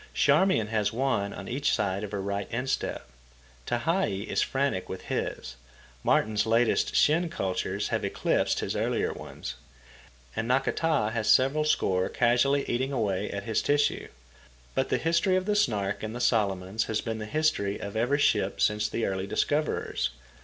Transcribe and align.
Charmian 0.15 0.65
has 0.69 0.91
one 0.91 1.31
on 1.31 1.47
each 1.47 1.75
side 1.75 2.03
of 2.03 2.11
her 2.11 2.23
right 2.23 2.47
instep. 2.49 3.05
Tehei 3.67 4.25
is 4.27 4.41
frantic 4.41 4.89
with 4.89 5.03
his. 5.03 5.57
Martin's 6.03 6.47
latest 6.47 6.95
shin 6.95 7.29
cultures 7.29 7.89
have 7.89 8.03
eclipsed 8.03 8.61
his 8.61 8.75
earlier 8.75 9.13
ones. 9.13 9.53
And 10.35 10.47
Nakata 10.49 11.11
has 11.11 11.29
several 11.29 11.65
score 11.65 12.09
casually 12.09 12.67
eating 12.67 12.91
away 12.91 13.29
at 13.29 13.43
his 13.43 13.61
tissue. 13.61 14.07
But 14.73 14.89
the 14.89 14.97
history 14.97 15.35
of 15.35 15.45
the 15.45 15.55
Snark 15.55 16.03
in 16.03 16.13
the 16.13 16.19
Solomons 16.19 16.85
has 16.85 16.99
been 16.99 17.19
the 17.19 17.27
history 17.27 17.77
of 17.77 17.95
every 17.95 18.17
ship 18.17 18.59
since 18.59 18.89
the 18.89 19.05
early 19.05 19.27
discoverers. 19.27 20.09